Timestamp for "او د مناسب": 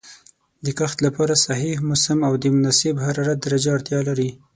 2.27-2.95